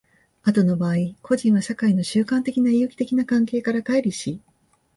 [0.41, 4.41] 後の場合、個人は社会の習慣的な有機的な関係から乖離し、